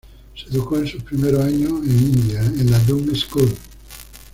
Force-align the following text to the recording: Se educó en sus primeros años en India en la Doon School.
Se 0.33 0.49
educó 0.49 0.77
en 0.77 0.87
sus 0.87 1.03
primeros 1.03 1.43
años 1.45 1.73
en 1.85 1.91
India 1.91 2.41
en 2.43 2.71
la 2.71 2.79
Doon 2.79 3.15
School. 3.15 3.53